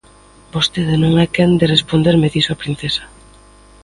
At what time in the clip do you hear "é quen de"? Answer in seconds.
1.25-1.71